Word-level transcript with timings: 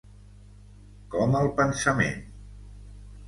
Com 1.15 1.37
el 1.41 1.51
pensament. 1.59 2.17